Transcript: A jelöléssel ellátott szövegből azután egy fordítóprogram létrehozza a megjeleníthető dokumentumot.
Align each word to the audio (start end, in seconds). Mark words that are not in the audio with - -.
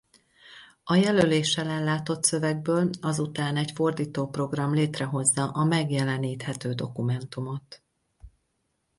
A 0.83 0.95
jelöléssel 0.95 1.67
ellátott 1.67 2.23
szövegből 2.23 2.89
azután 3.01 3.57
egy 3.57 3.71
fordítóprogram 3.71 4.73
létrehozza 4.73 5.47
a 5.49 5.63
megjeleníthető 5.63 6.73
dokumentumot. 6.73 7.81